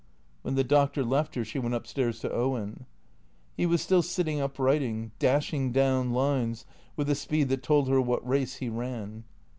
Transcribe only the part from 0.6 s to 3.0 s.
Doctor left her she went up stairs to Owen.